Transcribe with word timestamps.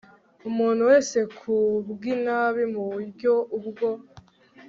Umuntu 0.49 0.81
wese 0.89 1.19
ku 1.37 1.53
bw 1.91 2.01
inabi 2.13 2.63
mu 2.73 2.81
buryo 2.91 3.33
ubwo 3.57 3.89